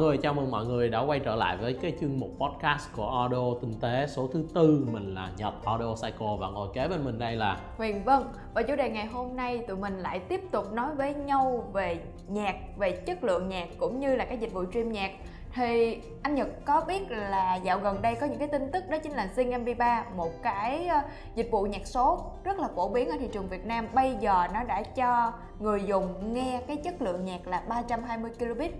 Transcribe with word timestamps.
người, 0.00 0.16
chào 0.16 0.34
mừng 0.34 0.50
mọi 0.50 0.66
người 0.66 0.88
đã 0.88 1.00
quay 1.00 1.18
trở 1.18 1.34
lại 1.34 1.56
với 1.56 1.72
cái 1.82 1.92
chương 2.00 2.20
mục 2.20 2.30
podcast 2.38 2.88
của 2.96 3.10
Audio 3.10 3.60
Tinh 3.60 3.74
tế. 3.80 4.06
Số 4.08 4.28
thứ 4.32 4.44
tư 4.54 4.86
Mình 4.92 5.14
là 5.14 5.30
Nhật 5.36 5.54
Audio 5.64 5.94
Cycle 5.94 6.36
và 6.40 6.48
ngồi 6.48 6.68
kế 6.74 6.88
bên 6.88 7.04
mình 7.04 7.18
đây 7.18 7.36
là 7.36 7.60
Huyền 7.76 8.04
Vân. 8.04 8.22
Và 8.54 8.62
chủ 8.62 8.76
đề 8.76 8.90
ngày 8.90 9.06
hôm 9.06 9.36
nay 9.36 9.58
tụi 9.68 9.76
mình 9.76 9.98
lại 9.98 10.18
tiếp 10.18 10.40
tục 10.50 10.72
nói 10.72 10.94
với 10.94 11.14
nhau 11.14 11.70
về 11.72 11.98
nhạc, 12.28 12.56
về 12.78 12.90
chất 12.90 13.24
lượng 13.24 13.48
nhạc 13.48 13.68
cũng 13.78 14.00
như 14.00 14.16
là 14.16 14.24
cái 14.24 14.38
dịch 14.38 14.52
vụ 14.52 14.64
stream 14.70 14.92
nhạc. 14.92 15.10
Thì 15.54 16.00
anh 16.22 16.34
Nhật 16.34 16.48
có 16.64 16.84
biết 16.88 17.10
là 17.10 17.56
dạo 17.56 17.78
gần 17.78 18.02
đây 18.02 18.14
có 18.14 18.26
những 18.26 18.38
cái 18.38 18.48
tin 18.48 18.70
tức 18.72 18.84
đó 18.88 18.98
chính 18.98 19.12
là 19.12 19.28
Zing 19.36 19.64
MP3 19.64 20.02
một 20.16 20.42
cái 20.42 20.86
ờ, 20.86 21.00
dịch 21.34 21.48
vụ 21.50 21.62
nhạc 21.62 21.86
số 21.86 22.32
rất 22.44 22.58
là 22.58 22.68
phổ 22.76 22.88
biến 22.88 23.08
ở 23.08 23.16
thị 23.20 23.28
trường 23.32 23.48
Việt 23.48 23.66
Nam. 23.66 23.86
Bây 23.94 24.14
giờ 24.20 24.46
nó 24.54 24.64
đã 24.64 24.82
cho 24.82 25.32
người 25.58 25.82
dùng 25.86 26.34
nghe 26.34 26.60
cái 26.66 26.76
chất 26.76 27.02
lượng 27.02 27.24
nhạc 27.24 27.48
là 27.48 27.62
320 27.68 28.30
kilobit 28.38 28.72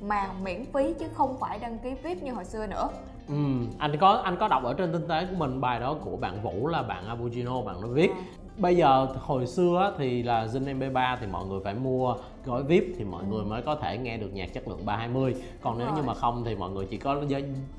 mà 0.00 0.30
miễn 0.42 0.64
phí 0.74 0.94
chứ 0.98 1.06
không 1.14 1.36
phải 1.40 1.58
đăng 1.58 1.78
ký 1.78 1.94
VIP 2.02 2.22
như 2.22 2.32
hồi 2.32 2.44
xưa 2.44 2.66
nữa. 2.66 2.88
Ừ, 3.28 3.34
anh 3.78 3.96
có 4.00 4.12
anh 4.24 4.36
có 4.40 4.48
đọc 4.48 4.64
ở 4.64 4.74
trên 4.74 4.92
tinh 4.92 5.08
tế 5.08 5.26
của 5.30 5.36
mình 5.36 5.60
bài 5.60 5.80
đó 5.80 5.96
của 6.04 6.16
bạn 6.16 6.42
Vũ 6.42 6.66
là 6.66 6.82
bạn 6.82 7.08
Abugino 7.08 7.62
bạn 7.62 7.80
nó 7.80 7.88
viết. 7.88 8.10
À. 8.10 8.45
Bây 8.58 8.76
giờ 8.76 9.08
hồi 9.20 9.46
xưa 9.46 9.94
thì 9.98 10.22
là 10.22 10.46
Zin 10.46 10.78
MP3 10.78 11.16
thì 11.20 11.26
mọi 11.26 11.46
người 11.46 11.60
phải 11.64 11.74
mua 11.74 12.14
gói 12.44 12.62
VIP 12.62 12.84
thì 12.98 13.04
mọi 13.04 13.22
ừ. 13.22 13.26
người 13.30 13.44
mới 13.44 13.62
có 13.62 13.74
thể 13.74 13.98
nghe 13.98 14.16
được 14.16 14.30
nhạc 14.34 14.54
chất 14.54 14.68
lượng 14.68 14.86
320 14.86 15.34
còn 15.60 15.78
nếu 15.78 15.88
như 15.96 16.02
mà 16.02 16.14
không 16.14 16.44
thì 16.44 16.54
mọi 16.54 16.70
người 16.70 16.86
chỉ 16.90 16.96
có 16.96 17.22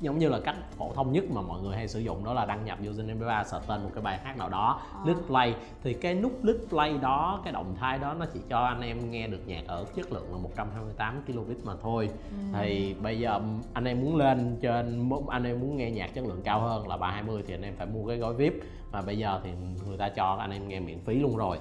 giống 0.00 0.18
như 0.18 0.28
là 0.28 0.40
cách 0.40 0.56
phổ 0.76 0.92
thông 0.94 1.12
nhất 1.12 1.24
mà 1.30 1.42
mọi 1.42 1.62
người 1.62 1.76
hay 1.76 1.88
sử 1.88 2.00
dụng 2.00 2.24
đó 2.24 2.34
là 2.34 2.44
đăng 2.44 2.64
nhập 2.64 2.78
vô 2.82 2.92
Zing 2.92 3.18
MP3 3.18 3.44
search 3.44 3.66
tên 3.66 3.82
một 3.82 3.90
cái 3.94 4.02
bài 4.02 4.18
hát 4.24 4.38
nào 4.38 4.48
đó 4.48 4.80
à. 5.06 5.14
play 5.26 5.54
thì 5.82 5.94
cái 5.94 6.14
nút 6.14 6.44
list 6.44 6.58
play 6.68 6.98
đó 6.98 7.40
cái 7.44 7.52
động 7.52 7.74
thái 7.80 7.98
đó 7.98 8.14
nó 8.14 8.26
chỉ 8.34 8.40
cho 8.48 8.58
anh 8.58 8.80
em 8.80 9.10
nghe 9.10 9.26
được 9.26 9.40
nhạc 9.46 9.62
ở 9.66 9.84
chất 9.96 10.12
lượng 10.12 10.32
là 10.32 10.38
128 10.38 11.22
kilobit 11.26 11.58
mà 11.64 11.72
thôi 11.82 12.10
ừ. 12.30 12.58
thì 12.60 12.94
bây 13.02 13.18
giờ 13.18 13.40
anh 13.72 13.84
em 13.84 14.00
muốn 14.00 14.16
lên 14.16 14.56
trên 14.60 15.10
anh 15.28 15.44
em 15.44 15.60
muốn 15.60 15.76
nghe 15.76 15.90
nhạc 15.90 16.14
chất 16.14 16.24
lượng 16.24 16.40
cao 16.44 16.60
hơn 16.60 16.88
là 16.88 16.96
320 16.96 17.42
thì 17.46 17.54
anh 17.54 17.62
em 17.62 17.74
phải 17.76 17.86
mua 17.86 18.08
cái 18.08 18.16
gói 18.16 18.34
VIP 18.34 18.54
mà 18.92 19.02
bây 19.02 19.18
giờ 19.18 19.40
thì 19.44 19.50
người 19.88 19.96
ta 19.96 20.08
cho 20.08 20.36
anh 20.40 20.50
em 20.50 20.67
nghe 20.68 20.80
miễn 20.80 21.00
phí 21.00 21.14
luôn 21.14 21.36
rồi. 21.36 21.58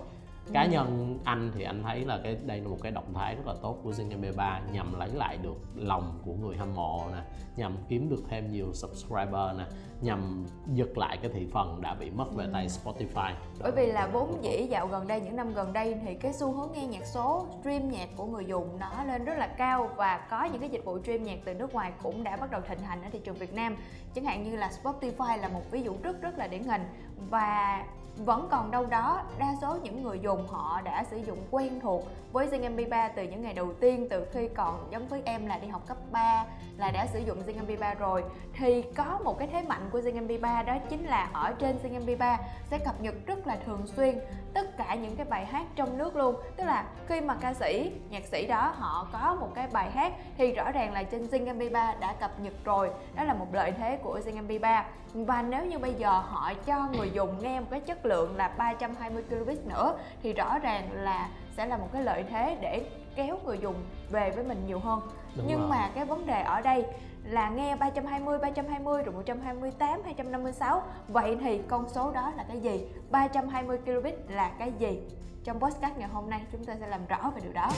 Cá 0.54 0.64
ừ. 0.64 0.70
nhân 0.70 1.20
anh 1.24 1.52
thì 1.56 1.64
anh 1.64 1.84
thấy 1.84 2.06
là 2.06 2.20
cái 2.24 2.38
đây 2.46 2.62
là 2.62 2.68
một 2.68 2.78
cái 2.82 2.92
động 2.92 3.14
thái 3.14 3.36
rất 3.36 3.48
là 3.48 3.54
tốt 3.62 3.78
của 3.84 3.92
Zing 3.92 4.22
MP3 4.22 4.60
nhằm 4.72 5.00
lấy 5.00 5.10
lại 5.14 5.38
được 5.38 5.58
lòng 5.76 6.20
của 6.26 6.34
người 6.34 6.58
hâm 6.58 6.76
mộ 6.76 7.04
nè 7.12 7.22
nhằm 7.56 7.78
kiếm 7.90 8.10
được 8.10 8.24
thêm 8.30 8.52
nhiều 8.52 8.74
subscriber 8.74 9.58
nè 9.58 9.66
nhằm 10.02 10.46
giật 10.74 10.98
lại 10.98 11.18
cái 11.22 11.32
thị 11.34 11.48
phần 11.54 11.82
đã 11.82 11.94
bị 11.94 12.10
mất 12.10 12.36
về 12.36 12.46
ừ. 12.46 12.50
tay 12.54 12.68
Spotify 12.68 13.34
bởi 13.62 13.72
vì 13.72 13.86
là 13.86 14.08
vốn 14.08 14.44
dĩ 14.44 14.68
dạo 14.70 14.88
gần 14.88 15.08
đây 15.08 15.22
những 15.22 15.36
năm 15.36 15.54
gần 15.54 15.74
đây 15.74 15.96
thì 16.06 16.14
cái 16.14 16.34
xu 16.34 16.52
hướng 16.52 16.72
nghe 16.74 16.88
nhạc 16.88 17.06
số 17.06 17.48
stream 17.62 17.92
nhạc 17.92 18.10
của 18.16 18.26
người 18.26 18.46
dùng 18.46 18.80
nó 18.80 19.04
lên 19.04 19.26
rất 19.26 19.38
là 19.38 19.48
cao 19.48 19.90
và 19.96 20.28
có 20.30 20.46
những 20.46 20.60
cái 20.60 20.70
dịch 20.70 20.86
vụ 20.86 21.00
stream 21.04 21.24
nhạc 21.24 21.40
từ 21.46 21.54
nước 21.54 21.74
ngoài 21.74 21.92
cũng 22.04 22.24
đã 22.24 22.38
bắt 22.38 22.52
đầu 22.52 22.62
thịnh 22.62 22.80
hành 22.80 23.04
ở 23.04 23.10
thị 23.12 23.20
trường 23.24 23.36
Việt 23.36 23.54
Nam. 23.54 23.76
Chẳng 24.16 24.26
hạn 24.26 24.44
như 24.44 24.56
là 24.56 24.72
Spotify 24.84 25.38
là 25.38 25.48
một 25.48 25.62
ví 25.72 25.82
dụ 25.82 25.96
rất 26.04 26.22
rất 26.22 26.38
là 26.38 26.48
điển 26.48 26.64
hình. 26.64 26.82
Và 27.30 27.84
vẫn 28.26 28.48
còn 28.52 28.72
đâu 28.72 28.86
đó, 28.86 29.22
đa 29.38 29.56
số 29.62 29.78
những 29.84 30.04
người 30.04 30.20
dùng 30.20 30.48
họ 30.48 30.82
đã 30.82 31.04
sử 31.04 31.18
dụng 31.18 31.38
quen 31.52 31.80
thuộc 31.80 32.04
với 32.32 32.48
Zing 32.48 32.76
MP3 32.76 33.10
từ 33.16 33.24
những 33.24 33.42
ngày 33.42 33.54
đầu 33.54 33.74
tiên, 33.74 34.08
từ 34.10 34.28
khi 34.34 34.48
còn 34.48 34.88
giống 34.92 35.08
với 35.08 35.22
em 35.26 35.46
là 35.46 35.58
đi 35.58 35.68
học 35.68 35.88
cấp 35.88 35.98
3 36.12 36.46
là 36.78 36.92
đã 36.92 37.06
sử 37.06 37.20
dụng 37.20 37.38
Zing 37.48 37.66
MP3 37.68 37.96
rồi. 37.96 38.24
Thì 38.54 38.82
có 38.82 39.20
một 39.24 39.40
cái 39.40 39.48
thế 39.52 39.62
mạnh 39.62 39.90
của 39.92 40.00
Zing 40.00 40.28
MP3 40.28 40.66
đó 40.66 40.78
chính 40.90 41.06
là 41.06 41.30
ở 41.34 41.54
trên 41.60 41.78
Zing 41.84 42.06
MP3 42.06 42.38
sẽ 42.70 42.78
cập 42.78 43.02
nhật 43.02 43.16
rất 43.26 43.48
là 43.48 43.58
thường 43.66 43.88
xuyên 43.88 44.20
tất 44.54 44.78
cả 44.78 44.96
những 44.96 45.16
cái 45.16 45.26
bài 45.26 45.46
hát 45.46 45.66
trong 45.76 45.98
nước 45.98 46.16
luôn. 46.16 46.36
Tức 46.56 46.64
là 46.64 46.86
khi 47.08 47.22
mà 47.22 47.36
ca 47.42 47.54
sĩ, 47.54 47.92
nhạc 48.10 48.26
sĩ 48.26 48.48
đó 48.48 48.74
họ 48.78 49.08
có 49.14 49.38
một 49.40 49.50
cái 49.56 49.68
bài 49.74 49.92
hát 49.92 50.14
thì 50.38 50.52
rõ 50.52 50.72
ràng 50.72 50.94
là 50.94 51.04
trên 51.04 51.28
Zing 51.28 51.58
MP3 51.58 52.00
đã 52.00 52.14
cập 52.20 52.40
nhật 52.40 52.54
rồi. 52.64 52.90
Đó 53.16 53.24
là 53.24 53.34
một 53.34 53.48
lợi 53.54 53.72
thế 53.72 53.98
của 54.04 54.20
Zing 54.26 54.48
MP3 54.48 54.84
và 55.14 55.42
nếu 55.42 55.66
như 55.66 55.80
bây 55.80 55.94
giờ 55.94 56.10
họ 56.10 56.54
cho 56.66 56.88
người 56.98 57.12
dùng 57.14 57.44
nghe 57.44 57.60
một 57.60 57.68
cái 57.70 57.80
chất 57.80 58.06
lượng 58.08 58.36
là 58.36 58.48
320 58.48 59.24
kilobit 59.30 59.66
nữa 59.66 59.98
thì 60.24 60.34
rõ 60.34 60.60
ràng 60.60 60.90
là 60.94 61.30
sẽ 61.58 61.66
là 61.66 61.78
một 61.78 61.88
cái 61.94 62.04
lợi 62.04 62.24
thế 62.30 62.58
để 62.62 62.86
kéo 63.16 63.40
người 63.46 63.58
dùng 63.62 63.76
về 64.10 64.32
với 64.32 64.44
mình 64.44 64.64
nhiều 64.68 64.80
hơn 64.80 65.02
Đúng 65.36 65.46
nhưng 65.50 65.60
rồi. 65.60 65.70
mà 65.70 65.90
cái 65.96 66.06
vấn 66.06 66.26
đề 66.26 66.42
ở 66.42 66.62
đây 66.62 66.86
là 67.24 67.50
nghe 67.50 67.76
320, 67.76 68.40
320 68.40 69.04
rồi 69.04 69.16
128, 69.16 70.02
256 70.04 70.82
Vậy 71.08 71.38
thì 71.42 71.62
con 71.68 71.90
số 71.90 72.12
đó 72.12 72.32
là 72.38 72.46
cái 72.48 72.60
gì? 72.60 72.88
320 73.12 73.78
kilobit 73.86 74.16
là 74.30 74.52
cái 74.60 74.72
gì? 74.80 75.00
Trong 75.44 75.60
podcast 75.60 75.98
ngày 75.98 76.10
hôm 76.14 76.30
nay 76.30 76.42
chúng 76.52 76.66
ta 76.66 76.76
sẽ 76.80 76.88
làm 76.88 77.06
rõ 77.08 77.32
về 77.36 77.42
điều 77.44 77.54
đó 77.54 77.70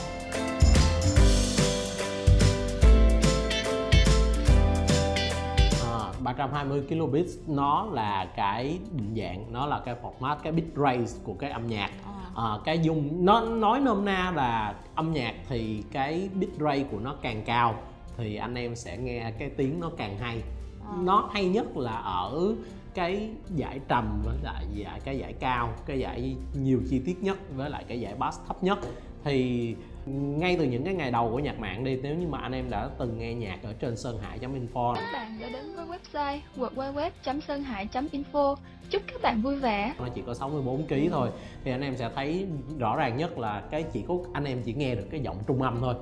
320 6.23 6.83
kilobit 6.89 7.25
nó 7.47 7.87
là 7.91 8.25
cái 8.35 8.79
định 8.91 9.15
dạng 9.17 9.53
nó 9.53 9.65
là 9.65 9.81
cái 9.85 9.95
format 10.01 10.35
cái 10.43 10.53
bit 10.53 10.65
rate 10.75 11.05
của 11.23 11.33
cái 11.33 11.51
âm 11.51 11.67
nhạc 11.67 11.91
à. 12.05 12.13
À, 12.35 12.57
cái 12.65 12.79
dung 12.79 13.25
nó 13.25 13.41
nói 13.41 13.79
nôm 13.79 14.05
na 14.05 14.31
là 14.35 14.75
âm 14.95 15.13
nhạc 15.13 15.35
thì 15.49 15.83
cái 15.91 16.29
bit 16.35 16.49
rate 16.59 16.83
của 16.83 16.99
nó 16.99 17.15
càng 17.21 17.41
cao 17.45 17.75
thì 18.17 18.35
anh 18.35 18.55
em 18.55 18.75
sẽ 18.75 18.97
nghe 18.97 19.31
cái 19.39 19.49
tiếng 19.49 19.79
nó 19.79 19.91
càng 19.97 20.17
hay 20.17 20.41
à. 20.85 20.93
nó 21.01 21.29
hay 21.33 21.45
nhất 21.45 21.77
là 21.77 21.97
ở 21.97 22.55
cái 22.93 23.29
giải 23.55 23.79
trầm 23.87 24.21
với 24.25 24.37
lại 24.43 24.65
giải 24.73 24.99
cái 25.03 25.17
giải 25.17 25.33
cao 25.33 25.73
cái 25.85 25.99
giải 25.99 26.35
nhiều 26.53 26.79
chi 26.89 27.01
tiết 27.05 27.23
nhất 27.23 27.37
với 27.55 27.69
lại 27.69 27.83
cái 27.87 27.99
giải 27.99 28.15
bass 28.15 28.39
thấp 28.47 28.63
nhất 28.63 28.79
thì 29.23 29.75
ngay 30.09 30.55
từ 30.59 30.65
những 30.65 30.83
cái 30.83 30.93
ngày 30.93 31.11
đầu 31.11 31.31
của 31.31 31.39
nhạc 31.39 31.59
mạng 31.59 31.83
đi 31.83 31.97
nếu 32.03 32.15
như 32.15 32.27
mà 32.27 32.39
anh 32.39 32.51
em 32.51 32.69
đã 32.69 32.89
từng 32.99 33.19
nghe 33.19 33.33
nhạc 33.33 33.63
ở 33.63 33.73
trên 33.73 33.97
sơn 33.97 34.19
hải.info 34.21 34.95
các 34.95 35.09
bạn 35.13 35.39
đã 35.41 35.49
đến 35.49 35.75
với 35.75 35.85
website 35.85 36.39
www.sơn 36.57 37.63
hải.info 37.63 38.55
chúc 38.89 39.01
các 39.07 39.21
bạn 39.21 39.41
vui 39.41 39.55
vẻ. 39.55 39.93
Nó 39.99 40.07
chỉ 40.15 40.21
có 40.25 40.33
64 40.33 40.87
kg 40.87 41.09
thôi 41.11 41.29
thì 41.63 41.71
anh 41.71 41.81
em 41.81 41.97
sẽ 41.97 42.09
thấy 42.15 42.47
rõ 42.79 42.95
ràng 42.95 43.17
nhất 43.17 43.37
là 43.37 43.63
cái 43.71 43.83
chỉ 43.83 44.03
có 44.07 44.15
anh 44.33 44.43
em 44.43 44.61
chỉ 44.65 44.73
nghe 44.73 44.95
được 44.95 45.07
cái 45.11 45.19
giọng 45.19 45.37
trung 45.47 45.61
âm 45.61 45.77
thôi. 45.81 45.95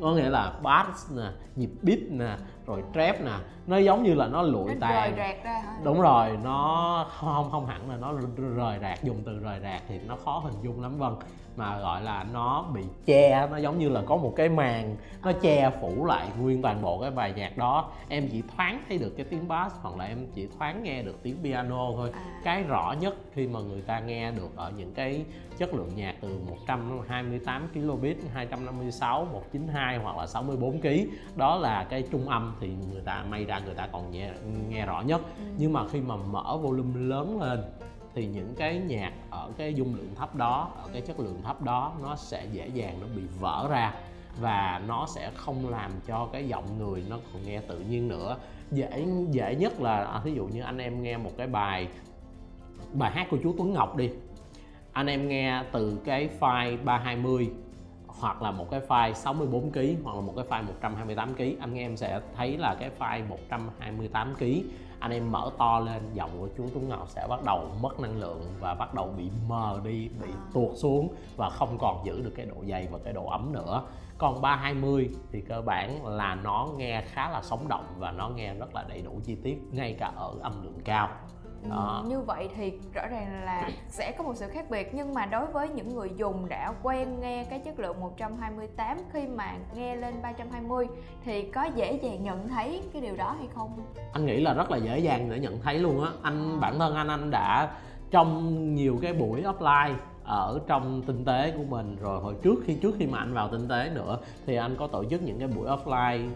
Có 0.00 0.12
nghĩa 0.12 0.30
là 0.30 0.52
bass 0.62 1.12
nè 1.16 1.22
nhịp 1.56 1.70
beat 1.82 1.98
nè 2.10 2.36
rồi 2.66 2.82
trap 2.94 3.20
nè 3.24 3.32
nó 3.66 3.76
giống 3.76 4.02
như 4.02 4.14
là 4.14 4.26
nó 4.26 4.42
lụi 4.42 4.74
tàn. 4.80 5.16
rời 5.16 5.28
rạc 5.28 5.44
ra 5.44 5.52
hả? 5.52 5.76
đúng 5.84 6.00
rồi 6.00 6.38
nó 6.44 7.06
không 7.20 7.50
không 7.50 7.66
hẳn 7.66 7.90
là 7.90 7.96
nó 7.96 8.12
rời 8.56 8.78
rạc 8.80 9.04
dùng 9.04 9.22
từ 9.26 9.38
rời 9.38 9.60
rạc 9.62 9.82
thì 9.88 9.98
nó 10.06 10.16
khó 10.16 10.38
hình 10.38 10.54
dung 10.62 10.82
lắm 10.82 10.98
vâng 10.98 11.16
mà 11.56 11.78
gọi 11.78 12.02
là 12.02 12.26
nó 12.32 12.62
bị 12.74 12.82
che 13.06 13.48
nó 13.50 13.56
giống 13.56 13.78
như 13.78 13.88
là 13.88 14.02
có 14.06 14.16
một 14.16 14.32
cái 14.36 14.48
màn 14.48 14.96
nó 15.22 15.32
che 15.32 15.70
phủ 15.80 16.04
lại 16.04 16.28
nguyên 16.40 16.62
toàn 16.62 16.82
bộ 16.82 17.00
cái 17.00 17.10
bài 17.10 17.32
nhạc 17.36 17.58
đó 17.58 17.90
em 18.08 18.28
chỉ 18.32 18.42
thoáng 18.56 18.84
thấy 18.88 18.98
được 18.98 19.14
cái 19.16 19.26
tiếng 19.30 19.48
bass 19.48 19.76
hoặc 19.82 19.96
là 19.96 20.04
em 20.04 20.26
chỉ 20.34 20.48
thoáng 20.58 20.82
nghe 20.82 21.02
được 21.02 21.22
tiếng 21.22 21.36
piano 21.42 21.92
thôi 21.96 22.10
à. 22.14 22.20
cái 22.44 22.62
rõ 22.62 22.94
nhất 23.00 23.14
khi 23.34 23.46
mà 23.46 23.60
người 23.60 23.82
ta 23.82 24.00
nghe 24.00 24.30
được 24.30 24.56
ở 24.56 24.72
những 24.76 24.92
cái 24.94 25.24
chất 25.58 25.74
lượng 25.74 25.90
nhạc 25.94 26.14
từ 26.20 26.38
128 26.50 27.68
kilobit 27.74 28.16
256 28.34 29.24
192 29.32 29.98
hoặc 29.98 30.16
là 30.16 30.26
64 30.26 30.80
kg 30.80 30.88
đó 31.36 31.56
là 31.56 31.86
cái 31.90 32.04
trung 32.12 32.28
âm 32.28 32.56
thì 32.60 32.68
người 32.92 33.02
ta 33.04 33.24
may 33.30 33.44
ra 33.44 33.58
người 33.58 33.74
ta 33.74 33.88
còn 33.92 34.10
nghe 34.10 34.30
nghe 34.68 34.86
rõ 34.86 35.00
nhất 35.00 35.20
ừ. 35.38 35.44
nhưng 35.58 35.72
mà 35.72 35.88
khi 35.88 36.00
mà 36.00 36.16
mở 36.16 36.58
volume 36.62 37.00
lớn 37.00 37.40
lên 37.42 37.60
thì 38.14 38.26
những 38.26 38.54
cái 38.54 38.78
nhạc 38.78 39.12
ở 39.30 39.50
cái 39.56 39.74
dung 39.74 39.94
lượng 39.94 40.14
thấp 40.14 40.36
đó 40.36 40.70
ở 40.76 40.88
cái 40.92 41.02
chất 41.02 41.20
lượng 41.20 41.40
thấp 41.42 41.62
đó 41.62 41.92
nó 42.02 42.16
sẽ 42.16 42.46
dễ 42.52 42.68
dàng 42.68 42.98
nó 43.00 43.06
bị 43.16 43.22
vỡ 43.40 43.68
ra 43.70 43.94
và 44.40 44.82
nó 44.86 45.06
sẽ 45.06 45.30
không 45.36 45.68
làm 45.70 45.90
cho 46.06 46.28
cái 46.32 46.48
giọng 46.48 46.78
người 46.78 47.04
nó 47.08 47.18
còn 47.32 47.42
nghe 47.46 47.60
tự 47.60 47.78
nhiên 47.78 48.08
nữa. 48.08 48.36
Dễ 48.70 49.06
dễ 49.30 49.54
nhất 49.54 49.80
là 49.80 50.04
à, 50.04 50.20
thí 50.24 50.32
dụ 50.32 50.46
như 50.46 50.62
anh 50.62 50.78
em 50.78 51.02
nghe 51.02 51.16
một 51.16 51.30
cái 51.36 51.46
bài 51.46 51.88
bài 52.92 53.10
hát 53.10 53.26
của 53.30 53.38
chú 53.42 53.54
Tuấn 53.58 53.72
Ngọc 53.72 53.96
đi. 53.96 54.10
Anh 54.92 55.06
em 55.06 55.28
nghe 55.28 55.64
từ 55.72 55.98
cái 56.04 56.28
file 56.40 56.84
320 56.84 57.50
hoặc 58.20 58.42
là 58.42 58.50
một 58.50 58.70
cái 58.70 58.80
file 58.88 59.12
64 59.12 59.72
kg 59.72 60.04
hoặc 60.04 60.14
là 60.14 60.20
một 60.20 60.32
cái 60.36 60.44
file 60.44 60.66
128 60.66 61.34
kg 61.34 61.42
anh 61.60 61.74
em 61.74 61.96
sẽ 61.96 62.20
thấy 62.36 62.58
là 62.58 62.76
cái 62.80 62.90
file 62.98 63.28
128 63.28 64.34
kg 64.34 64.44
anh 64.98 65.10
em 65.10 65.32
mở 65.32 65.50
to 65.58 65.80
lên 65.80 66.02
giọng 66.14 66.30
của 66.38 66.48
chú 66.56 66.64
Tuấn 66.74 66.88
Ngọc 66.88 67.08
sẽ 67.08 67.26
bắt 67.28 67.44
đầu 67.44 67.70
mất 67.80 68.00
năng 68.00 68.16
lượng 68.16 68.42
và 68.60 68.74
bắt 68.74 68.94
đầu 68.94 69.14
bị 69.16 69.30
mờ 69.48 69.80
đi 69.84 70.08
bị 70.08 70.28
à. 70.28 70.42
tuột 70.54 70.70
xuống 70.76 71.14
và 71.36 71.50
không 71.50 71.78
còn 71.80 72.06
giữ 72.06 72.22
được 72.22 72.32
cái 72.36 72.46
độ 72.46 72.56
dày 72.68 72.88
và 72.90 72.98
cái 73.04 73.12
độ 73.12 73.26
ấm 73.26 73.52
nữa 73.52 73.82
còn 74.18 74.40
320 74.40 75.10
thì 75.32 75.40
cơ 75.40 75.62
bản 75.62 76.06
là 76.06 76.34
nó 76.34 76.68
nghe 76.76 77.02
khá 77.02 77.30
là 77.30 77.42
sống 77.42 77.68
động 77.68 77.84
và 77.98 78.12
nó 78.12 78.28
nghe 78.28 78.54
rất 78.54 78.74
là 78.74 78.84
đầy 78.88 79.02
đủ 79.02 79.20
chi 79.24 79.34
tiết 79.34 79.58
ngay 79.72 79.96
cả 79.98 80.12
ở 80.16 80.34
âm 80.40 80.64
lượng 80.64 80.80
cao 80.84 81.08
đó. 81.70 82.04
như 82.08 82.20
vậy 82.20 82.48
thì 82.56 82.72
rõ 82.94 83.02
ràng 83.10 83.44
là 83.44 83.70
sẽ 83.88 84.12
có 84.18 84.24
một 84.24 84.32
sự 84.36 84.48
khác 84.48 84.70
biệt 84.70 84.90
nhưng 84.94 85.14
mà 85.14 85.26
đối 85.26 85.46
với 85.46 85.68
những 85.68 85.94
người 85.94 86.10
dùng 86.16 86.48
đã 86.48 86.72
quen 86.82 87.20
nghe 87.20 87.44
cái 87.50 87.58
chất 87.58 87.78
lượng 87.78 88.00
128 88.00 88.98
khi 89.12 89.26
mà 89.26 89.54
nghe 89.74 89.96
lên 89.96 90.14
320 90.22 90.86
thì 91.24 91.42
có 91.42 91.64
dễ 91.74 91.92
dàng 91.92 92.22
nhận 92.22 92.48
thấy 92.48 92.82
cái 92.92 93.02
điều 93.02 93.16
đó 93.16 93.36
hay 93.38 93.48
không 93.54 93.70
anh 94.12 94.26
nghĩ 94.26 94.40
là 94.40 94.54
rất 94.54 94.70
là 94.70 94.76
dễ 94.76 94.98
dàng 94.98 95.30
để 95.30 95.38
nhận 95.38 95.60
thấy 95.60 95.78
luôn 95.78 96.04
á 96.04 96.10
anh 96.22 96.56
à. 96.56 96.60
bản 96.60 96.78
thân 96.78 96.94
anh 96.94 97.08
anh 97.08 97.30
đã 97.30 97.70
trong 98.10 98.74
nhiều 98.74 98.98
cái 99.02 99.12
buổi 99.12 99.42
offline 99.42 99.94
ở 100.32 100.60
trong 100.66 101.02
tinh 101.06 101.24
tế 101.24 101.52
của 101.56 101.64
mình. 101.64 101.96
Rồi 102.00 102.20
hồi 102.20 102.34
trước, 102.42 102.54
khi 102.64 102.74
trước 102.74 102.94
khi 102.98 103.06
mà 103.06 103.18
anh 103.18 103.34
vào 103.34 103.48
tinh 103.48 103.68
tế 103.68 103.90
nữa, 103.94 104.18
thì 104.46 104.56
anh 104.56 104.76
có 104.76 104.86
tổ 104.86 105.04
chức 105.04 105.22
những 105.22 105.38
cái 105.38 105.48
buổi 105.48 105.68
offline 105.68 106.30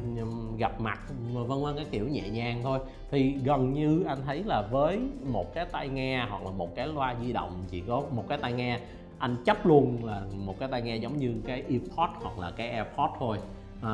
gặp 0.58 0.80
mặt, 0.80 0.98
vân 1.32 1.62
vân 1.62 1.76
cái 1.76 1.86
kiểu 1.90 2.08
nhẹ 2.08 2.28
nhàng 2.28 2.60
thôi. 2.62 2.78
Thì 3.10 3.34
gần 3.44 3.72
như 3.72 4.04
anh 4.08 4.18
thấy 4.26 4.44
là 4.44 4.62
với 4.70 5.00
một 5.32 5.54
cái 5.54 5.66
tai 5.72 5.88
nghe 5.88 6.26
hoặc 6.30 6.42
là 6.44 6.50
một 6.50 6.74
cái 6.74 6.86
loa 6.86 7.14
di 7.22 7.32
động, 7.32 7.50
chỉ 7.70 7.80
có 7.80 8.02
một 8.10 8.24
cái 8.28 8.38
tai 8.38 8.52
nghe, 8.52 8.80
anh 9.18 9.36
chấp 9.44 9.66
luôn 9.66 10.04
là 10.04 10.22
một 10.44 10.58
cái 10.58 10.68
tai 10.68 10.82
nghe 10.82 10.96
giống 10.96 11.18
như 11.18 11.34
cái 11.46 11.62
earpod 11.68 12.10
hoặc 12.22 12.38
là 12.38 12.50
cái 12.56 12.68
airpod 12.68 13.10
thôi 13.18 13.38
à, 13.82 13.90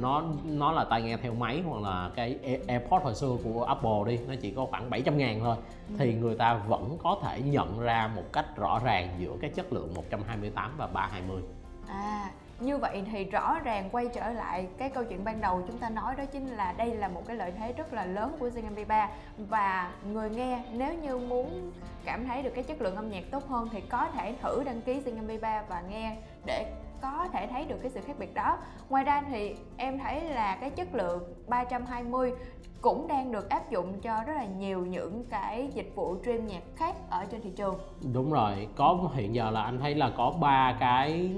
nó 0.00 0.22
nó 0.44 0.72
là 0.72 0.84
tai 0.90 1.02
nghe 1.02 1.16
theo 1.16 1.34
máy 1.34 1.62
hoặc 1.68 1.82
là 1.82 2.10
cái 2.14 2.38
Air- 2.44 2.58
airpod 2.68 3.02
hồi 3.02 3.14
xưa 3.14 3.36
của 3.44 3.64
apple 3.64 3.90
đi 4.06 4.18
nó 4.28 4.34
chỉ 4.42 4.50
có 4.50 4.66
khoảng 4.70 4.90
700 4.90 5.18
ngàn 5.18 5.40
thôi. 5.40 5.56
Thì 5.98 6.14
người 6.14 6.34
ta 6.34 6.54
vẫn 6.54 6.98
có 7.02 7.18
thể 7.22 7.40
nhận 7.40 7.80
ra 7.80 8.10
một 8.16 8.32
cách 8.32 8.56
rõ 8.56 8.80
ràng 8.84 9.08
giữa 9.18 9.32
cái 9.40 9.50
chất 9.50 9.72
lượng 9.72 9.94
128 9.94 10.70
và 10.76 10.86
320 10.86 11.42
À, 11.88 12.30
như 12.60 12.78
vậy 12.78 13.04
thì 13.12 13.24
rõ 13.24 13.58
ràng 13.64 13.88
quay 13.92 14.08
trở 14.14 14.30
lại 14.30 14.66
cái 14.78 14.88
câu 14.88 15.04
chuyện 15.04 15.24
ban 15.24 15.40
đầu 15.40 15.62
chúng 15.66 15.78
ta 15.78 15.88
nói 15.90 16.14
đó 16.16 16.24
chính 16.32 16.46
là 16.46 16.72
đây 16.72 16.94
là 16.94 17.08
một 17.08 17.22
cái 17.26 17.36
lợi 17.36 17.52
thế 17.58 17.72
rất 17.72 17.92
là 17.92 18.04
lớn 18.06 18.36
của 18.38 18.48
Zing 18.48 18.74
MP3 18.74 19.08
và 19.38 19.92
người 20.12 20.30
nghe 20.30 20.62
nếu 20.72 20.94
như 20.94 21.18
muốn 21.18 21.72
cảm 22.04 22.26
thấy 22.26 22.42
được 22.42 22.50
cái 22.54 22.64
chất 22.64 22.80
lượng 22.82 22.96
âm 22.96 23.10
nhạc 23.10 23.24
tốt 23.30 23.48
hơn 23.48 23.68
thì 23.72 23.80
có 23.80 24.08
thể 24.14 24.34
thử 24.42 24.62
đăng 24.64 24.80
ký 24.80 25.00
Zing 25.00 25.26
MP3 25.26 25.62
và 25.68 25.82
nghe 25.88 26.16
để 26.46 26.72
có 27.00 27.28
thể 27.32 27.46
thấy 27.46 27.64
được 27.64 27.76
cái 27.82 27.90
sự 27.90 28.00
khác 28.06 28.16
biệt 28.18 28.34
đó. 28.34 28.58
Ngoài 28.88 29.04
ra 29.04 29.22
thì 29.28 29.54
em 29.76 29.98
thấy 29.98 30.20
là 30.20 30.56
cái 30.60 30.70
chất 30.70 30.94
lượng 30.94 31.22
320 31.48 32.32
cũng 32.80 33.08
đang 33.08 33.32
được 33.32 33.48
áp 33.48 33.70
dụng 33.70 34.00
cho 34.00 34.24
rất 34.26 34.34
là 34.34 34.44
nhiều 34.44 34.86
những 34.86 35.24
cái 35.30 35.70
dịch 35.74 35.92
vụ 35.94 36.16
stream 36.22 36.46
nhạc 36.46 36.62
khác 36.76 36.96
ở 37.10 37.24
trên 37.24 37.40
thị 37.40 37.50
trường. 37.56 37.78
đúng 38.12 38.32
rồi, 38.32 38.68
có, 38.76 39.10
hiện 39.14 39.34
giờ 39.34 39.50
là 39.50 39.62
anh 39.62 39.78
thấy 39.78 39.94
là 39.94 40.10
có 40.16 40.30
ba 40.40 40.76
cái 40.80 41.30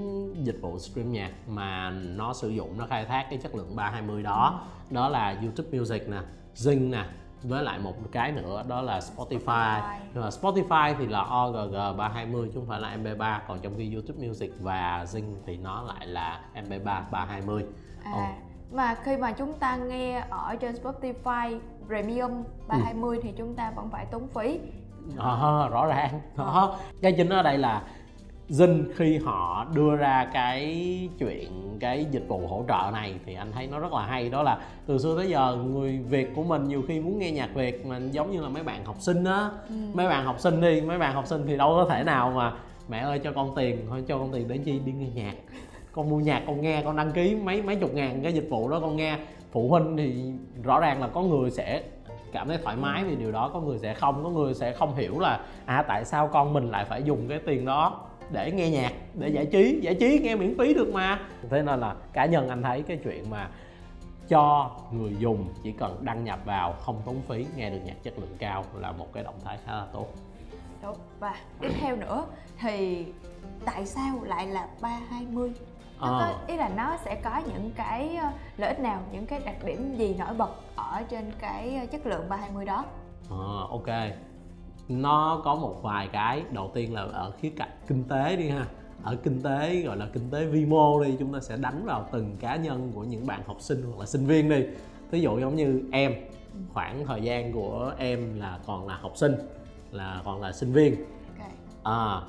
dịch 0.43 0.57
vụ 0.61 0.79
stream 0.79 1.11
nhạc 1.11 1.31
mà 1.47 1.89
nó 1.89 2.33
sử 2.33 2.49
dụng, 2.49 2.77
nó 2.77 2.85
khai 2.89 3.05
thác 3.05 3.27
cái 3.29 3.39
chất 3.43 3.55
lượng 3.55 3.75
320 3.75 4.23
đó 4.23 4.61
đó 4.89 5.09
là 5.09 5.37
YouTube 5.41 5.79
Music 5.79 6.09
nè, 6.09 6.17
Zing 6.55 6.89
nè 6.89 7.05
với 7.43 7.63
lại 7.63 7.79
một 7.79 7.93
cái 8.11 8.31
nữa 8.31 8.63
đó 8.67 8.81
là 8.81 8.99
Spotify, 8.99 9.39
Spotify. 9.39 9.81
Nhưng 10.13 10.23
mà 10.23 10.29
Spotify 10.29 10.95
thì 10.99 11.07
là 11.07 11.21
OGG 11.21 11.97
320 11.97 12.49
chứ 12.53 12.59
không 12.59 12.67
phải 12.67 12.81
là 12.81 12.97
MP3 12.97 13.39
còn 13.47 13.59
trong 13.59 13.73
khi 13.77 13.93
YouTube 13.93 14.27
Music 14.27 14.51
và 14.59 15.05
Zing 15.07 15.33
thì 15.45 15.57
nó 15.57 15.81
lại 15.81 16.07
là 16.07 16.39
MP3 16.55 17.01
320 17.11 17.65
À, 18.03 18.33
mà 18.71 18.95
khi 19.03 19.17
mà 19.17 19.31
chúng 19.31 19.53
ta 19.53 19.75
nghe 19.75 20.25
ở 20.29 20.55
trên 20.55 20.75
Spotify 20.75 21.59
Premium 21.87 22.43
320 22.67 23.19
thì 23.23 23.33
chúng 23.37 23.55
ta 23.55 23.71
vẫn 23.71 23.89
phải 23.89 24.05
tốn 24.05 24.27
phí. 24.27 24.59
Ờ, 25.17 25.69
rõ 25.71 25.85
ràng. 25.85 26.21
Đó. 26.37 26.75
Cái 27.01 27.13
chính 27.17 27.29
ở 27.29 27.43
đây 27.43 27.57
là 27.57 27.81
Zing 28.49 28.83
khi 28.95 29.17
họ 29.17 29.65
đưa 29.73 29.95
ra 29.95 30.29
cái 30.33 31.09
chuyện 31.19 31.77
cái 31.79 32.05
dịch 32.11 32.25
vụ 32.27 32.47
hỗ 32.47 32.63
trợ 32.67 32.91
này 32.93 33.13
thì 33.25 33.35
anh 33.35 33.51
thấy 33.51 33.67
nó 33.67 33.79
rất 33.79 33.93
là 33.93 34.05
hay. 34.05 34.29
Đó 34.29 34.43
là 34.43 34.57
từ 34.85 34.97
xưa 34.97 35.17
tới 35.17 35.29
giờ 35.29 35.55
người 35.55 35.97
Việt 35.97 36.29
của 36.35 36.43
mình 36.43 36.67
nhiều 36.67 36.83
khi 36.87 36.99
muốn 36.99 37.19
nghe 37.19 37.31
nhạc 37.31 37.49
Việt 37.53 37.85
mà 37.85 37.99
giống 38.11 38.31
như 38.31 38.41
là 38.41 38.49
mấy 38.49 38.63
bạn 38.63 38.85
học 38.85 38.95
sinh 38.99 39.23
á. 39.23 39.49
Mấy 39.93 40.07
bạn 40.07 40.25
học 40.25 40.39
sinh 40.39 40.61
đi 40.61 40.81
mấy 40.81 40.97
bạn 40.97 41.13
học 41.13 41.27
sinh 41.27 41.43
thì 41.47 41.57
đâu 41.57 41.69
có 41.69 41.85
thể 41.89 42.03
nào 42.03 42.31
mà 42.35 42.53
mẹ 42.89 42.99
ơi 42.99 43.19
cho 43.19 43.31
con 43.31 43.55
tiền 43.55 43.85
thôi 43.89 44.03
cho 44.07 44.17
con 44.17 44.31
tiền 44.31 44.47
để 44.47 44.57
chi 44.57 44.79
đi 44.85 44.91
nghe 44.91 45.09
nhạc. 45.15 45.35
Con 45.91 46.09
mua 46.09 46.19
nhạc 46.19 46.43
con 46.47 46.61
nghe 46.61 46.81
con 46.81 46.95
đăng 46.95 47.11
ký 47.11 47.35
mấy 47.35 47.61
mấy 47.61 47.75
chục 47.75 47.93
ngàn 47.93 48.23
cái 48.23 48.33
dịch 48.33 48.47
vụ 48.49 48.69
đó 48.69 48.79
con 48.79 48.95
nghe. 48.95 49.17
Phụ 49.51 49.69
huynh 49.69 49.97
thì 49.97 50.31
rõ 50.63 50.79
ràng 50.79 51.01
là 51.01 51.07
có 51.07 51.21
người 51.21 51.51
sẽ 51.51 51.83
cảm 52.31 52.47
thấy 52.47 52.57
thoải 52.63 52.75
mái 52.75 53.03
vì 53.03 53.15
điều 53.15 53.31
đó 53.31 53.49
có 53.53 53.59
người 53.59 53.79
sẽ 53.79 53.93
không. 53.93 54.23
Có 54.23 54.29
người 54.29 54.53
sẽ 54.53 54.73
không 54.73 54.95
hiểu 54.95 55.19
là 55.19 55.39
à 55.65 55.83
tại 55.87 56.05
sao 56.05 56.27
con 56.27 56.53
mình 56.53 56.71
lại 56.71 56.85
phải 56.85 57.03
dùng 57.03 57.27
cái 57.29 57.39
tiền 57.45 57.65
đó 57.65 58.05
để 58.31 58.51
nghe 58.51 58.69
nhạc 58.69 58.93
để 59.13 59.29
giải 59.29 59.45
trí 59.45 59.79
giải 59.81 59.95
trí 59.95 60.19
nghe 60.19 60.35
miễn 60.35 60.57
phí 60.57 60.73
được 60.73 60.93
mà 60.93 61.19
thế 61.49 61.61
nên 61.61 61.79
là 61.79 61.95
cá 62.13 62.25
nhân 62.25 62.49
anh 62.49 62.63
thấy 62.63 62.81
cái 62.81 62.97
chuyện 63.03 63.29
mà 63.29 63.49
cho 64.27 64.71
người 64.91 65.15
dùng 65.19 65.53
chỉ 65.63 65.71
cần 65.71 65.97
đăng 66.01 66.23
nhập 66.23 66.39
vào 66.45 66.73
không 66.73 67.01
tốn 67.05 67.21
phí 67.27 67.45
nghe 67.55 67.69
được 67.69 67.79
nhạc 67.85 68.03
chất 68.03 68.19
lượng 68.19 68.35
cao 68.39 68.63
là 68.75 68.91
một 68.91 69.07
cái 69.13 69.23
động 69.23 69.39
thái 69.45 69.57
khá 69.65 69.71
là 69.75 69.85
tốt 69.93 70.07
Đúng. 70.83 70.95
Và 71.19 71.35
tiếp 71.61 71.69
theo 71.81 71.95
nữa 71.95 72.25
thì 72.59 73.05
tại 73.65 73.85
sao 73.85 74.23
lại 74.23 74.47
là 74.47 74.67
320? 74.81 75.51
Nó 75.99 76.07
Ờ. 76.07 76.19
có, 76.19 76.47
ý 76.47 76.57
là 76.57 76.69
nó 76.69 76.97
sẽ 77.05 77.15
có 77.23 77.41
những 77.53 77.71
cái 77.75 78.15
ờ, 78.15 78.27
lợi 78.57 78.69
ích 78.69 78.79
nào, 78.79 79.01
những 79.11 79.25
cái 79.25 79.39
đặc 79.45 79.55
điểm 79.65 79.95
gì 79.97 80.15
nổi 80.19 80.33
bật 80.37 80.49
ở 80.75 81.01
trên 81.09 81.31
cái 81.39 81.75
ờ, 81.79 81.85
chất 81.85 82.05
lượng 82.05 82.29
320 82.29 82.65
đó? 82.65 82.85
Ờ, 83.29 83.67
ok 83.69 83.87
nó 84.89 85.41
có 85.43 85.55
một 85.55 85.83
vài 85.83 86.07
cái 86.07 86.43
đầu 86.51 86.71
tiên 86.73 86.93
là 86.93 87.01
ở 87.01 87.31
khía 87.31 87.49
cạnh 87.49 87.69
kinh 87.87 88.03
tế 88.03 88.35
đi 88.35 88.49
ha. 88.49 88.65
Ở 89.03 89.15
kinh 89.23 89.41
tế 89.41 89.81
gọi 89.81 89.97
là 89.97 90.07
kinh 90.13 90.29
tế 90.31 90.45
vi 90.45 90.65
mô 90.65 91.03
đi 91.03 91.15
chúng 91.19 91.33
ta 91.33 91.39
sẽ 91.39 91.57
đánh 91.57 91.85
vào 91.85 92.07
từng 92.11 92.37
cá 92.39 92.55
nhân 92.55 92.91
của 92.95 93.03
những 93.03 93.27
bạn 93.27 93.41
học 93.45 93.57
sinh 93.59 93.83
hoặc 93.87 93.99
là 93.99 94.05
sinh 94.05 94.25
viên 94.25 94.49
đi. 94.49 94.65
Ví 95.11 95.21
dụ 95.21 95.39
giống 95.39 95.55
như 95.55 95.83
em 95.91 96.13
khoảng 96.73 97.05
thời 97.05 97.21
gian 97.21 97.53
của 97.53 97.93
em 97.97 98.39
là 98.39 98.59
còn 98.67 98.87
là 98.87 98.97
học 98.97 99.11
sinh 99.15 99.35
là 99.91 100.21
còn 100.25 100.41
là 100.41 100.51
sinh 100.51 100.73
viên. 100.73 100.95
Ok. 100.95 101.47
à, 101.83 102.21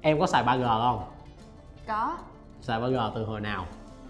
em 0.00 0.20
có 0.20 0.26
xài 0.26 0.44
3G 0.44 0.80
không? 0.80 1.04
Có. 1.86 2.18
Xài 2.60 2.80
3G 2.80 3.10
từ 3.14 3.24
hồi 3.24 3.40
nào? 3.40 3.66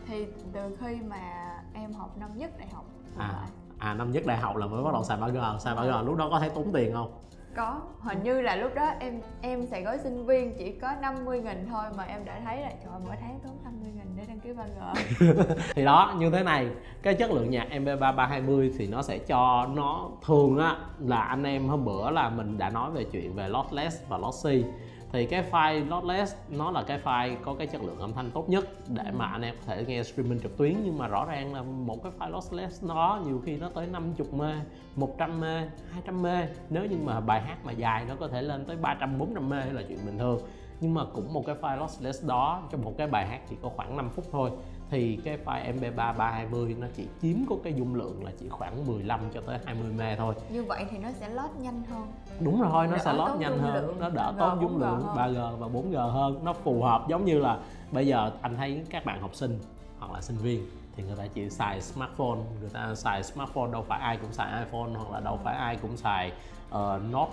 Thì 0.07 0.27
từ 0.53 0.77
khi 0.81 0.97
mà 1.11 1.53
em 1.75 1.93
học 1.93 2.19
năm 2.19 2.31
nhất 2.39 2.51
đại 2.59 2.69
học. 2.73 2.85
À 3.19 3.47
à 3.83 3.95
năm 3.95 4.13
nhất 4.13 4.27
đại 4.27 4.39
học 4.39 4.57
là 4.57 4.67
mới 4.67 4.83
bắt 4.83 4.93
đầu 4.93 5.05
xài 5.05 5.19
3G 5.19 5.59
xài 5.59 5.75
3G 5.77 6.05
lúc 6.05 6.17
đó 6.17 6.29
có 6.31 6.41
thấy 6.41 6.51
tốn 6.51 6.73
tiền 6.73 6.93
không 6.93 7.13
có 7.57 7.81
hình 8.01 8.23
như 8.23 8.41
là 8.41 8.57
lúc 8.57 8.75
đó 8.75 8.87
em 9.01 9.21
em 9.41 9.67
Sài 9.67 9.83
Gòn 9.83 9.99
sinh 10.03 10.27
viên 10.27 10.55
chỉ 10.59 10.73
có 10.73 10.93
50 11.03 11.41
nghìn 11.41 11.67
thôi 11.71 11.85
mà 11.97 12.05
em 12.05 12.25
đã 12.25 12.41
thấy 12.45 12.61
là 12.61 12.71
trời 12.85 12.93
mỗi 13.07 13.17
tháng 13.21 13.39
tốn 13.45 13.53
50 13.65 13.93
nghìn 13.95 14.17
để 14.17 14.25
đăng 14.29 14.41
ký 14.41 14.51
3G 14.51 15.45
thì 15.75 15.85
đó 15.85 16.15
như 16.19 16.31
thế 16.31 16.43
này 16.43 16.69
cái 17.03 17.15
chất 17.15 17.31
lượng 17.31 17.51
nhạc 17.51 17.69
MP3 17.71 17.99
320 17.99 18.73
thì 18.79 18.87
nó 18.87 19.03
sẽ 19.03 19.19
cho 19.19 19.67
nó 19.75 20.11
thường 20.27 20.59
á 20.59 20.77
là 20.99 21.21
anh 21.21 21.45
em 21.45 21.69
hôm 21.69 21.85
bữa 21.85 22.11
là 22.11 22.29
mình 22.29 22.59
đã 22.59 22.71
nói 22.71 22.91
về 22.91 23.05
chuyện 23.05 23.35
về 23.35 23.49
lossless 23.49 24.09
và 24.09 24.19
lossy 24.19 24.65
thì 25.13 25.27
cái 25.27 25.45
file 25.51 25.89
lossless 25.89 26.35
nó 26.49 26.71
là 26.71 26.83
cái 26.83 27.01
file 27.05 27.37
có 27.45 27.55
cái 27.55 27.67
chất 27.67 27.83
lượng 27.83 27.99
âm 27.99 28.13
thanh 28.13 28.31
tốt 28.31 28.49
nhất 28.49 28.65
để 28.89 29.05
mà 29.17 29.27
anh 29.27 29.43
em 29.43 29.55
có 29.55 29.63
thể 29.67 29.85
nghe 29.85 30.03
streaming 30.03 30.41
trực 30.41 30.57
tuyến. 30.57 30.77
Nhưng 30.85 30.99
mà 30.99 31.09
rõ 31.09 31.25
ràng 31.25 31.55
là 31.55 31.63
một 31.63 32.03
cái 32.03 32.13
file 32.19 32.31
lossless 32.31 32.85
nó 32.85 33.21
nhiều 33.27 33.43
khi 33.45 33.57
nó 33.57 33.69
tới 33.69 33.87
50 33.87 34.27
mê 34.33 34.55
100 34.97 35.41
mê 35.41 35.69
200 35.93 36.23
mê. 36.23 36.47
Nếu 36.71 36.85
như 36.85 36.97
mà 37.05 37.21
bài 37.21 37.41
hát 37.41 37.57
mà 37.65 37.73
dài 37.73 38.05
nó 38.09 38.15
có 38.17 38.29
thể 38.29 38.43
lên 38.43 38.65
tới 38.65 38.77
300 38.77 39.19
400 39.19 39.49
mê 39.49 39.65
là 39.73 39.83
chuyện 39.89 39.99
bình 40.07 40.19
thường. 40.19 40.41
Nhưng 40.81 40.95
mà 40.95 41.05
cũng 41.15 41.33
một 41.33 41.47
cái 41.47 41.57
file 41.63 41.79
lossless 41.79 42.27
đó 42.27 42.63
trong 42.71 42.83
một 42.85 42.93
cái 42.99 43.07
bài 43.07 43.27
hát 43.27 43.41
chỉ 43.49 43.57
có 43.63 43.69
khoảng 43.69 43.97
5 43.97 44.11
phút 44.11 44.25
thôi 44.33 44.51
thì 44.93 45.19
cái 45.25 45.39
file 45.45 45.81
MP3 45.81 45.97
320 45.97 46.77
nó 46.81 46.87
chỉ 46.97 47.07
chiếm 47.23 47.37
có 47.49 47.57
cái 47.65 47.75
dung 47.75 47.95
lượng 47.95 48.25
là 48.25 48.31
chỉ 48.41 48.49
khoảng 48.49 48.87
15 48.87 49.21
cho 49.35 49.41
tới 49.41 49.59
20 49.67 49.93
mê 49.99 50.17
thôi. 50.17 50.35
Như 50.51 50.65
vậy 50.65 50.85
thì 50.91 50.99
nó 50.99 51.09
sẽ 51.21 51.29
load 51.29 51.51
nhanh 51.61 51.83
hơn. 51.91 52.13
Đúng 52.41 52.61
rồi 52.61 52.87
nó 52.87 52.97
Đỡ 52.97 53.03
sẽ 53.05 53.13
load 53.13 53.41
nhanh 53.41 53.59
hơn. 53.59 53.75
lượng, 53.75 54.01
nó 54.01 54.09
đỡ 54.09 54.33
3G, 54.37 54.39
tốn 54.39 54.61
dung 54.61 54.79
4G 54.79 54.81
lượng 54.81 55.03
hơn. 55.03 55.17
3G 55.17 55.57
và 55.57 55.67
4G 55.67 56.11
hơn. 56.11 56.45
Nó 56.45 56.53
phù 56.53 56.83
hợp 56.83 57.05
giống 57.09 57.25
như 57.25 57.39
là 57.39 57.59
bây 57.93 58.07
giờ 58.07 58.31
anh 58.43 58.57
thấy 58.57 58.85
các 58.91 59.05
bạn 59.05 59.21
học 59.21 59.35
sinh 59.35 59.59
hoặc 59.99 60.13
là 60.13 60.21
sinh 60.21 60.37
viên 60.37 60.67
thì 60.97 61.03
người 61.03 61.17
ta 61.17 61.27
chỉ 61.35 61.51
xài 61.51 61.81
smartphone. 61.81 62.39
Người 62.61 62.71
ta 62.73 62.95
xài 62.95 63.23
smartphone 63.23 63.73
đâu 63.73 63.85
phải 63.89 64.01
ai 64.01 64.17
cũng 64.17 64.33
xài 64.33 64.65
iPhone 64.65 64.91
hoặc 64.97 65.11
là 65.11 65.21
đâu 65.21 65.39
phải 65.45 65.55
ai 65.55 65.77
cũng 65.77 65.97
xài 65.97 66.33
uh, 66.73 67.13
Note 67.13 67.33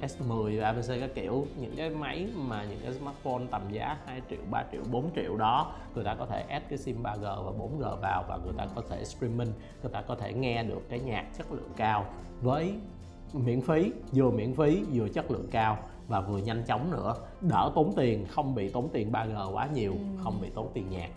S10 0.00 0.62
ABC 0.64 0.88
các 1.00 1.10
kiểu 1.14 1.46
những 1.56 1.76
cái 1.76 1.90
máy 1.90 2.28
mà 2.36 2.64
những 2.64 2.80
cái 2.82 2.92
smartphone 2.92 3.42
tầm 3.50 3.62
giá 3.70 3.96
2 4.06 4.22
triệu 4.30 4.38
3 4.50 4.64
triệu 4.72 4.82
4 4.90 5.10
triệu 5.16 5.36
đó 5.36 5.72
người 5.94 6.04
ta 6.04 6.14
có 6.14 6.26
thể 6.26 6.40
add 6.48 6.64
cái 6.68 6.78
sim 6.78 7.02
3G 7.02 7.42
và 7.42 7.52
4G 7.58 7.96
vào 8.00 8.24
và 8.28 8.38
người 8.44 8.54
ta 8.58 8.66
có 8.74 8.82
thể 8.90 9.04
streaming 9.04 9.52
người 9.82 9.92
ta 9.92 10.02
có 10.02 10.14
thể 10.14 10.32
nghe 10.32 10.62
được 10.62 10.88
cái 10.88 11.00
nhạc 11.00 11.26
chất 11.38 11.52
lượng 11.52 11.70
cao 11.76 12.06
với 12.42 12.74
miễn 13.32 13.60
phí 13.60 13.92
vừa 14.12 14.30
miễn 14.30 14.54
phí 14.54 14.84
vừa 14.92 15.08
chất 15.08 15.30
lượng 15.30 15.48
cao 15.50 15.78
và 16.08 16.20
vừa 16.20 16.38
nhanh 16.38 16.62
chóng 16.66 16.90
nữa. 16.90 17.14
Đỡ 17.40 17.72
tốn 17.74 17.92
tiền 17.96 18.26
không 18.26 18.54
bị 18.54 18.68
tốn 18.68 18.88
tiền 18.92 19.12
3G 19.12 19.52
quá 19.52 19.68
nhiều 19.74 19.94
không 20.24 20.38
bị 20.42 20.50
tốn 20.54 20.70
tiền 20.74 20.90
nhạc. 20.90 21.08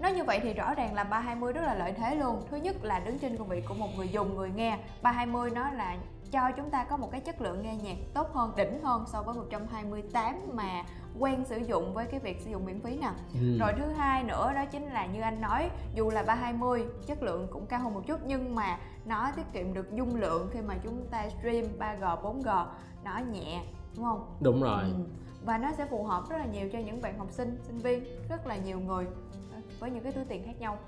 Nói 0.00 0.12
như 0.12 0.24
vậy 0.24 0.40
thì 0.42 0.52
rõ 0.52 0.74
ràng 0.74 0.94
là 0.94 1.04
320 1.04 1.52
rất 1.52 1.60
là 1.60 1.74
lợi 1.74 1.92
thế 1.92 2.14
luôn. 2.14 2.42
Thứ 2.50 2.56
nhất 2.56 2.76
là 2.82 2.98
đứng 2.98 3.18
trên 3.18 3.36
cương 3.36 3.48
vị 3.48 3.62
của 3.68 3.74
một 3.74 3.88
người 3.96 4.08
dùng, 4.08 4.36
người 4.36 4.50
nghe 4.56 4.78
320 5.02 5.50
nó 5.50 5.70
là 5.70 5.96
cho 6.32 6.50
chúng 6.56 6.70
ta 6.70 6.84
có 6.84 6.96
một 6.96 7.08
cái 7.12 7.20
chất 7.20 7.40
lượng 7.40 7.62
nghe 7.62 7.76
nhạc 7.76 7.96
tốt 8.14 8.28
hơn, 8.34 8.52
đỉnh 8.56 8.80
hơn 8.82 9.04
so 9.12 9.22
với 9.22 9.34
128 9.34 10.34
mà 10.52 10.84
quen 11.18 11.44
sử 11.44 11.56
dụng 11.56 11.94
với 11.94 12.06
cái 12.06 12.20
việc 12.20 12.40
sử 12.40 12.50
dụng 12.50 12.64
miễn 12.64 12.80
phí 12.80 12.96
nè 12.96 13.10
Ừ. 13.34 13.58
Rồi 13.58 13.72
thứ 13.78 13.84
hai 13.92 14.24
nữa 14.24 14.52
đó 14.54 14.64
chính 14.64 14.86
là 14.86 15.06
như 15.06 15.20
anh 15.20 15.40
nói 15.40 15.70
Dù 15.94 16.10
là 16.10 16.22
320 16.22 16.84
chất 17.06 17.22
lượng 17.22 17.46
cũng 17.50 17.66
cao 17.66 17.80
hơn 17.80 17.94
một 17.94 18.02
chút 18.06 18.20
Nhưng 18.26 18.54
mà 18.54 18.78
nó 19.04 19.30
tiết 19.36 19.42
kiệm 19.52 19.74
được 19.74 19.94
dung 19.94 20.16
lượng 20.16 20.48
khi 20.52 20.60
mà 20.60 20.74
chúng 20.84 21.06
ta 21.10 21.28
stream 21.28 21.64
3G, 21.78 22.22
4G 22.22 22.66
Nó 23.04 23.18
nhẹ 23.32 23.62
đúng 23.96 24.04
không? 24.04 24.36
đúng 24.40 24.62
rồi 24.62 24.82
Ừ. 24.82 24.92
Và 25.44 25.58
nó 25.58 25.72
sẽ 25.72 25.86
phù 25.86 26.04
hợp 26.04 26.22
rất 26.30 26.36
là 26.38 26.44
nhiều 26.46 26.68
cho 26.72 26.78
những 26.78 27.02
bạn 27.02 27.18
học 27.18 27.28
sinh, 27.30 27.58
sinh 27.62 27.78
viên 27.78 28.04
Rất 28.28 28.46
là 28.46 28.56
nhiều 28.56 28.80
người 28.80 29.06
với 29.80 29.90
những 29.90 30.02
cái 30.02 30.12
túi 30.12 30.24
tiền 30.24 30.42
khác 30.46 30.60
nhau 30.60 30.78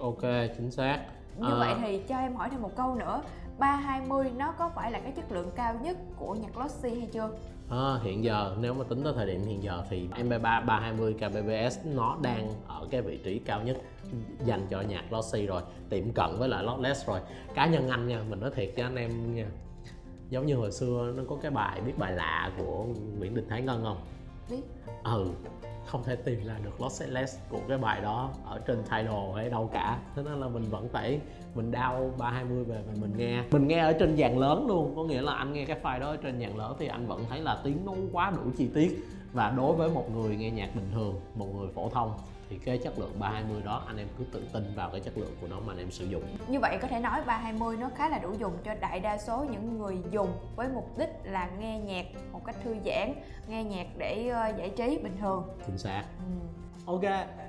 ok 0.00 0.22
chính 0.56 0.70
xác 0.70 1.04
như 1.38 1.48
Ờ, 1.50 1.58
vậy 1.58 1.74
thì 1.80 1.98
cho 2.08 2.16
em 2.18 2.36
hỏi 2.36 2.48
thêm 2.50 2.62
một 2.62 2.76
câu 2.76 2.94
nữa 2.94 3.22
320 3.58 4.30
nó 4.36 4.52
có 4.58 4.70
phải 4.74 4.90
là 4.90 4.98
cái 4.98 5.12
chất 5.12 5.32
lượng 5.32 5.50
cao 5.56 5.74
nhất 5.82 5.96
của 6.16 6.34
nhạc 6.34 6.58
Lossy 6.58 6.90
hay 6.90 7.08
chưa? 7.12 7.30
À, 7.70 7.98
hiện 8.02 8.24
giờ 8.24 8.56
nếu 8.60 8.74
mà 8.74 8.84
tính 8.88 9.02
tới 9.04 9.12
thời 9.16 9.26
điểm 9.26 9.44
hiện 9.46 9.62
giờ 9.62 9.82
thì 9.90 10.08
MP3 10.08 10.40
320 10.40 11.14
kbps 11.14 11.78
nó 11.84 12.16
đang 12.22 12.48
ở 12.66 12.86
cái 12.90 13.02
vị 13.02 13.20
trí 13.24 13.38
cao 13.38 13.62
nhất 13.62 13.76
dành 14.44 14.66
cho 14.70 14.80
nhạc 14.80 15.12
Lossy 15.12 15.46
rồi 15.46 15.62
tiệm 15.88 16.12
cận 16.12 16.30
với 16.38 16.48
lại 16.48 16.64
Lossless 16.64 17.06
rồi 17.06 17.20
cá 17.54 17.66
nhân 17.66 17.88
anh 17.88 18.08
nha 18.08 18.22
mình 18.28 18.40
nói 18.40 18.50
thiệt 18.54 18.72
cho 18.76 18.84
anh 18.84 18.96
em 18.96 19.34
nha 19.34 19.46
giống 20.30 20.46
như 20.46 20.56
hồi 20.56 20.72
xưa 20.72 21.12
nó 21.16 21.22
có 21.28 21.36
cái 21.42 21.50
bài 21.50 21.80
biết 21.80 21.98
bài 21.98 22.12
lạ 22.12 22.50
của 22.58 22.84
Nguyễn 23.18 23.34
Đình 23.34 23.46
Thái 23.48 23.62
Ngân 23.62 23.82
không 23.84 23.98
Ừ 25.04 25.30
không 25.86 26.04
thể 26.04 26.16
tìm 26.16 26.44
ra 26.44 26.54
được 26.64 26.80
lossless 26.80 27.38
của 27.48 27.60
cái 27.68 27.78
bài 27.78 28.00
đó 28.00 28.30
ở 28.44 28.58
trên 28.66 28.82
title 28.82 29.32
hay 29.36 29.50
đâu 29.50 29.70
cả. 29.72 29.98
Thế 30.16 30.22
nên 30.22 30.40
là 30.40 30.48
mình 30.48 30.62
vẫn 30.70 30.88
phải, 30.88 31.20
mình 31.54 31.70
đau 31.70 32.10
320 32.18 32.64
về 32.64 32.82
và 32.86 32.92
mình 33.00 33.16
nghe. 33.16 33.42
Mình 33.50 33.68
nghe 33.68 33.78
ở 33.78 33.92
trên 33.92 34.16
dàn 34.16 34.38
lớn 34.38 34.66
luôn, 34.68 34.92
có 34.96 35.04
nghĩa 35.04 35.22
là 35.22 35.32
anh 35.32 35.52
nghe 35.52 35.64
cái 35.64 35.80
file 35.82 36.00
đó 36.00 36.06
ở 36.06 36.16
trên 36.16 36.40
dàn 36.40 36.56
lớn 36.56 36.76
thì 36.78 36.86
anh 36.86 37.06
vẫn 37.06 37.24
thấy 37.28 37.40
là 37.40 37.60
tiếng 37.64 37.84
nó 37.86 37.92
quá 38.12 38.30
đủ 38.30 38.50
chi 38.56 38.68
tiết. 38.74 38.98
Và 39.32 39.50
đối 39.50 39.72
với 39.72 39.90
một 39.90 40.10
người 40.14 40.36
nghe 40.36 40.50
nhạc 40.50 40.74
bình 40.74 40.90
thường, 40.94 41.20
một 41.34 41.46
người 41.56 41.68
phổ 41.74 41.88
thông 41.88 42.12
thì 42.50 42.58
cái 42.58 42.78
chất 42.78 42.98
lượng 42.98 43.12
320 43.18 43.62
đó 43.64 43.84
anh 43.86 43.96
em 43.96 44.08
cứ 44.18 44.24
tự 44.32 44.42
tin 44.52 44.74
vào 44.74 44.90
cái 44.90 45.00
chất 45.00 45.18
lượng 45.18 45.36
của 45.40 45.46
nó 45.46 45.56
mà 45.60 45.72
anh 45.72 45.78
em 45.78 45.90
sử 45.90 46.06
dụng 46.06 46.22
Như 46.48 46.60
vậy 46.60 46.78
có 46.82 46.88
thể 46.88 47.00
nói 47.00 47.20
320 47.26 47.76
nó 47.76 47.90
khá 47.96 48.08
là 48.08 48.18
đủ 48.18 48.32
dùng 48.38 48.52
cho 48.64 48.74
đại 48.80 49.00
đa 49.00 49.18
số 49.18 49.44
những 49.50 49.78
người 49.78 49.96
dùng 50.10 50.32
với 50.56 50.68
mục 50.68 50.98
đích 50.98 51.10
là 51.24 51.50
nghe 51.58 51.78
nhạc 51.78 52.06
một 52.32 52.44
cách 52.46 52.56
thư 52.64 52.74
giãn, 52.84 53.14
nghe 53.48 53.64
nhạc 53.64 53.86
để 53.98 54.28
ờ, 54.28 54.52
giải 54.58 54.70
trí 54.70 54.98
bình 55.02 55.16
thường. 55.20 55.44
chính 55.66 55.78
xác 55.78 56.04
Ừ. 56.18 56.32
Ok, 56.86 57.02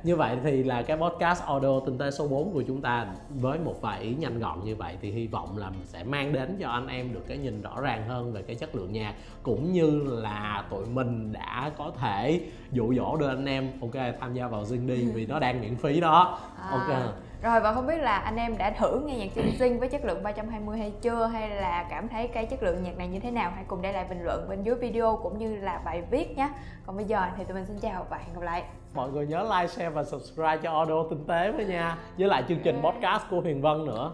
như 0.03 0.15
vậy 0.15 0.37
thì 0.43 0.63
là 0.63 0.81
cái 0.81 0.97
podcast 0.97 1.43
audio 1.43 1.79
tinh 1.85 1.97
tế 1.97 2.11
số 2.11 2.27
4 2.27 2.53
của 2.53 2.63
chúng 2.67 2.81
ta 2.81 3.07
với 3.29 3.59
một 3.59 3.81
vài 3.81 4.01
ý 4.01 4.15
nhanh 4.15 4.39
gọn 4.39 4.63
như 4.63 4.75
vậy 4.75 4.97
thì 5.01 5.11
hy 5.11 5.27
vọng 5.27 5.57
là 5.57 5.71
sẽ 5.83 6.03
mang 6.03 6.33
đến 6.33 6.57
cho 6.59 6.69
anh 6.69 6.87
em 6.87 7.13
được 7.13 7.23
cái 7.27 7.37
nhìn 7.37 7.61
rõ 7.61 7.81
ràng 7.81 8.07
hơn 8.07 8.33
về 8.33 8.41
cái 8.41 8.55
chất 8.55 8.75
lượng 8.75 8.93
nhạc 8.93 9.13
cũng 9.43 9.73
như 9.73 10.01
là 10.21 10.63
tụi 10.69 10.85
mình 10.85 11.33
đã 11.33 11.71
có 11.77 11.91
thể 11.99 12.41
dụ 12.71 12.93
dỗ 12.93 13.17
đưa 13.17 13.27
anh 13.27 13.45
em 13.45 13.71
ok 13.81 14.15
tham 14.19 14.33
gia 14.33 14.47
vào 14.47 14.63
Zing 14.63 14.87
đi 14.87 15.11
vì 15.13 15.25
nó 15.25 15.39
đang 15.39 15.61
miễn 15.61 15.75
phí 15.75 15.99
đó. 15.99 16.39
À. 16.57 16.69
Ok. 16.71 17.13
Rồi 17.41 17.59
và 17.59 17.73
không 17.73 17.87
biết 17.87 17.97
là 17.97 18.17
anh 18.17 18.35
em 18.35 18.57
đã 18.57 18.71
thử 18.71 19.01
nghe 19.05 19.17
nhạc 19.17 19.29
trên 19.35 19.45
Zing 19.59 19.79
với 19.79 19.89
chất 19.89 20.05
lượng 20.05 20.23
320 20.23 20.77
hay 20.77 20.93
chưa 21.01 21.25
hay 21.25 21.49
là 21.49 21.87
cảm 21.89 22.07
thấy 22.07 22.27
cái 22.27 22.45
chất 22.45 22.63
lượng 22.63 22.83
nhạc 22.83 22.97
này 22.97 23.07
như 23.07 23.19
thế 23.19 23.31
nào 23.31 23.51
hãy 23.55 23.63
cùng 23.67 23.81
để 23.81 23.91
lại 23.91 24.05
bình 24.09 24.23
luận 24.23 24.49
bên 24.49 24.63
dưới 24.63 24.75
video 24.75 25.19
cũng 25.23 25.37
như 25.37 25.55
là 25.55 25.81
bài 25.85 26.03
viết 26.11 26.37
nhé. 26.37 26.49
Còn 26.85 26.95
bây 26.95 27.05
giờ 27.05 27.25
thì 27.37 27.43
tụi 27.43 27.55
mình 27.55 27.65
xin 27.65 27.79
chào 27.79 28.05
và 28.09 28.17
hẹn 28.17 28.33
gặp 28.33 28.41
lại. 28.41 28.63
Mọi 28.93 29.11
người 29.11 29.27
nhớ 29.27 29.43
like, 29.43 29.67
share 29.67 29.89
và 29.89 30.03
subscribe 30.03 30.57
cho 30.63 30.71
audio 30.71 31.03
tinh 31.09 31.25
tế 31.27 31.51
với 31.51 31.65
nha. 31.65 31.97
Với 32.17 32.27
lại 32.27 32.43
chương 32.47 32.59
trình 32.63 32.81
podcast 32.83 33.23
của 33.29 33.41
Huyền 33.41 33.61
Vân 33.61 33.85
nữa. 33.85 34.11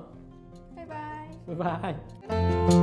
Bye 0.76 0.86
bye. 0.86 1.56
Bye 1.56 1.68
bye. 1.82 2.83